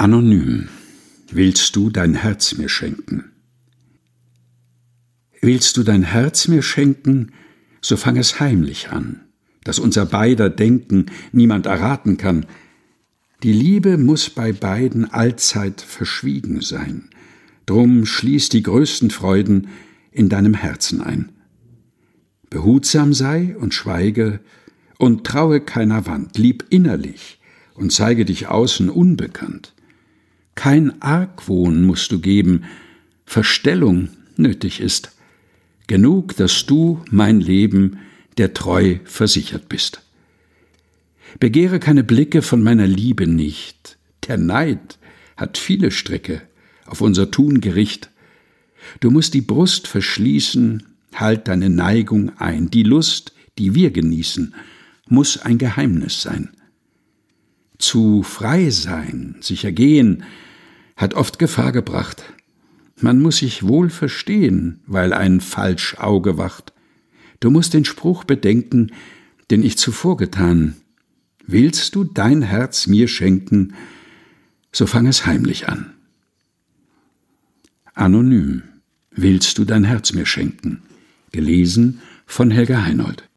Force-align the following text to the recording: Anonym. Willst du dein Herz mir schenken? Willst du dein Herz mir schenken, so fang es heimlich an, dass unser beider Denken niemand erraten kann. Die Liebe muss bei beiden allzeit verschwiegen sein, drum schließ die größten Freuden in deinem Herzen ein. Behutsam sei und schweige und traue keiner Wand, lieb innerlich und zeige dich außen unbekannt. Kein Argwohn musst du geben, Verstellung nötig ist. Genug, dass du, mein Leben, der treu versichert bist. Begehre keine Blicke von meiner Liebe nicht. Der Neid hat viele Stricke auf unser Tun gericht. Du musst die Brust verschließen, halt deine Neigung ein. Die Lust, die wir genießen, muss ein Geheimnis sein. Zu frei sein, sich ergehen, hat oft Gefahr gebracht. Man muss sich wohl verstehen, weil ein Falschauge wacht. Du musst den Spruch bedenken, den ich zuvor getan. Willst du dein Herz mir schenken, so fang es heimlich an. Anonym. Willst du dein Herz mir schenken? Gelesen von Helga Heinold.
Anonym. 0.00 0.70
Willst 1.30 1.76
du 1.76 1.90
dein 1.90 2.14
Herz 2.14 2.56
mir 2.56 2.70
schenken? 2.70 3.32
Willst 5.42 5.76
du 5.76 5.82
dein 5.82 6.04
Herz 6.04 6.48
mir 6.48 6.62
schenken, 6.62 7.32
so 7.82 7.98
fang 7.98 8.16
es 8.16 8.40
heimlich 8.40 8.88
an, 8.88 9.20
dass 9.62 9.78
unser 9.78 10.06
beider 10.06 10.48
Denken 10.48 11.10
niemand 11.32 11.66
erraten 11.66 12.16
kann. 12.16 12.46
Die 13.42 13.52
Liebe 13.52 13.98
muss 13.98 14.30
bei 14.30 14.54
beiden 14.54 15.04
allzeit 15.04 15.82
verschwiegen 15.82 16.62
sein, 16.62 17.10
drum 17.66 18.06
schließ 18.06 18.48
die 18.48 18.62
größten 18.62 19.10
Freuden 19.10 19.68
in 20.12 20.30
deinem 20.30 20.54
Herzen 20.54 21.02
ein. 21.02 21.28
Behutsam 22.48 23.12
sei 23.12 23.54
und 23.54 23.74
schweige 23.74 24.40
und 24.96 25.26
traue 25.26 25.60
keiner 25.60 26.06
Wand, 26.06 26.38
lieb 26.38 26.64
innerlich 26.70 27.38
und 27.74 27.92
zeige 27.92 28.24
dich 28.24 28.48
außen 28.48 28.88
unbekannt. 28.88 29.74
Kein 30.60 31.00
Argwohn 31.00 31.84
musst 31.84 32.12
du 32.12 32.20
geben, 32.20 32.64
Verstellung 33.24 34.10
nötig 34.36 34.78
ist. 34.82 35.16
Genug, 35.86 36.36
dass 36.36 36.66
du, 36.66 37.02
mein 37.10 37.40
Leben, 37.40 37.96
der 38.36 38.52
treu 38.52 38.98
versichert 39.04 39.70
bist. 39.70 40.02
Begehre 41.38 41.80
keine 41.80 42.04
Blicke 42.04 42.42
von 42.42 42.62
meiner 42.62 42.86
Liebe 42.86 43.26
nicht. 43.26 43.96
Der 44.28 44.36
Neid 44.36 44.98
hat 45.34 45.56
viele 45.56 45.90
Stricke 45.90 46.42
auf 46.84 47.00
unser 47.00 47.30
Tun 47.30 47.62
gericht. 47.62 48.10
Du 49.00 49.10
musst 49.10 49.32
die 49.32 49.40
Brust 49.40 49.88
verschließen, 49.88 50.82
halt 51.14 51.48
deine 51.48 51.70
Neigung 51.70 52.38
ein. 52.38 52.70
Die 52.70 52.82
Lust, 52.82 53.32
die 53.56 53.74
wir 53.74 53.92
genießen, 53.92 54.54
muss 55.08 55.38
ein 55.38 55.56
Geheimnis 55.56 56.20
sein. 56.20 56.50
Zu 57.78 58.22
frei 58.22 58.68
sein, 58.68 59.36
sich 59.40 59.64
ergehen, 59.64 60.22
hat 61.00 61.14
oft 61.14 61.38
Gefahr 61.38 61.72
gebracht. 61.72 62.22
Man 63.00 63.22
muss 63.22 63.38
sich 63.38 63.62
wohl 63.66 63.88
verstehen, 63.88 64.80
weil 64.86 65.14
ein 65.14 65.40
Falschauge 65.40 66.36
wacht. 66.36 66.74
Du 67.40 67.50
musst 67.50 67.72
den 67.72 67.86
Spruch 67.86 68.24
bedenken, 68.24 68.92
den 69.50 69.62
ich 69.62 69.78
zuvor 69.78 70.18
getan. 70.18 70.76
Willst 71.46 71.94
du 71.94 72.04
dein 72.04 72.42
Herz 72.42 72.86
mir 72.86 73.08
schenken, 73.08 73.72
so 74.72 74.84
fang 74.84 75.06
es 75.06 75.24
heimlich 75.24 75.70
an. 75.70 75.94
Anonym. 77.94 78.64
Willst 79.10 79.56
du 79.56 79.64
dein 79.64 79.84
Herz 79.84 80.12
mir 80.12 80.26
schenken? 80.26 80.82
Gelesen 81.32 82.02
von 82.26 82.50
Helga 82.50 82.82
Heinold. 82.84 83.29